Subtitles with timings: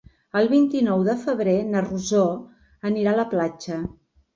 [0.39, 2.25] El vint-i-nou de febrer na Rosó
[2.93, 3.85] anirà a la platja.